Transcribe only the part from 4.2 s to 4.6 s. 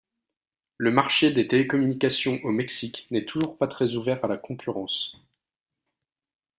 à la